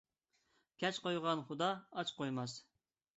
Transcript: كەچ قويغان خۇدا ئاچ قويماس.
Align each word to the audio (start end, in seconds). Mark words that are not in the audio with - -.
كەچ 0.83 0.97
قويغان 1.03 1.43
خۇدا 1.49 1.67
ئاچ 1.99 2.15
قويماس. 2.21 2.57